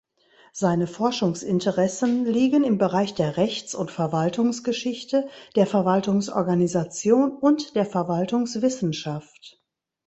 [0.51, 9.61] Seine Forschungsinteressen liegen im Bereich der Rechts- und Verwaltungsgeschichte, der Verwaltungsorganisation und der Verwaltungswissenschaft.